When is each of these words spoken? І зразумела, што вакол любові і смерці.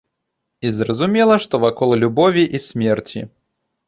І 0.69 0.69
зразумела, 0.77 1.35
што 1.43 1.59
вакол 1.65 1.93
любові 2.05 2.43
і 2.57 2.63
смерці. 2.69 3.23